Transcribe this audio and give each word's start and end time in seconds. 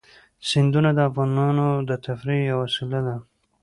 سیندونه 0.49 0.89
د 0.93 0.99
افغانانو 1.09 1.67
د 1.89 1.91
تفریح 2.05 2.41
یوه 2.49 2.59
وسیله 2.65 2.99
ده. 3.07 3.15